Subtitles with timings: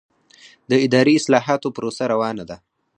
[0.69, 2.57] د اداري اصلاحاتو پروسه روانه ده؟